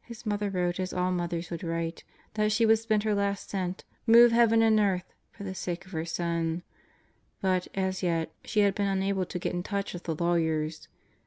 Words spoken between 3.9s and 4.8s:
move heaven and